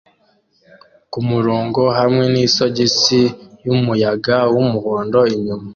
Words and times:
kumurongo 1.11 1.81
hamwe 1.99 2.23
nisogisi 2.33 3.21
yumuyaga 3.65 4.37
wumuhondo 4.53 5.19
inyuma 5.35 5.67